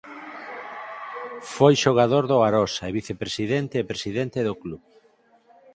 [1.55, 4.81] Foi xogador do Arosa e vicepresidente e presidente do club.